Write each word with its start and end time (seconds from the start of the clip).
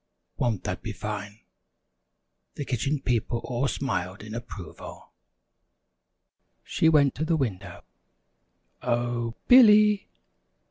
Won't 0.37 0.63
that 0.63 0.81
be 0.81 0.93
fine?" 0.93 1.41
The 2.55 2.65
Kitchen 2.65 3.01
People 3.01 3.39
all 3.43 3.67
smiled 3.67 4.23
in 4.23 4.33
approval. 4.33 5.11
She 6.63 6.89
went 6.89 7.13
to 7.13 7.23
the 7.23 7.37
window. 7.37 7.83
"O 8.81 9.27
h, 9.27 9.35
Billy! 9.47 10.07